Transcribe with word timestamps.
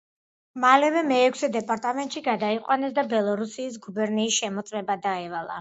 მალევე 0.61 1.03
მეექვსე 1.09 1.49
დეპარტამენტში 1.57 2.25
გადაიყვანეს 2.29 2.97
და 2.97 3.07
ბელორუსიის 3.15 3.79
გუბერნიის 3.87 4.43
შემოწმება 4.43 5.01
დაევალა. 5.09 5.49